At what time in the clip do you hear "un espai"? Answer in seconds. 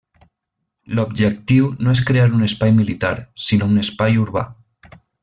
2.39-2.73, 3.75-4.19